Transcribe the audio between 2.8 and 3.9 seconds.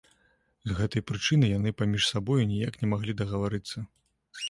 не маглі дагаварыцца.